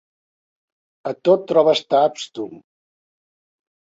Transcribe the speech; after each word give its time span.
A 1.09 1.11
tot 1.27 1.43
trobes 1.51 1.83
taps, 1.95 2.25
tu. 2.39 2.47